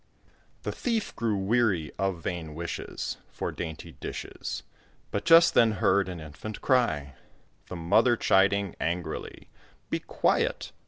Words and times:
]The 0.63 0.71
thief 0.71 1.15
grew 1.15 1.35
weary 1.37 1.91
of 1.99 2.23
vain 2.23 2.55
wishes 2.55 3.17
For 3.29 3.51
dainty 3.51 3.91
dishes; 3.91 4.63
But 5.11 5.25
just 5.25 5.53
then 5.53 5.73
heard 5.73 6.09
an 6.09 6.19
Infant 6.19 6.59
cry, 6.59 7.13
The 7.67 7.75
mother 7.75 8.17
chiding 8.17 8.75
angrily 8.79 9.47
"Be 9.91 9.99
quiet! 9.99 10.71